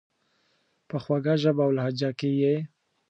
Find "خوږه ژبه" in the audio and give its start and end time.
1.03-1.63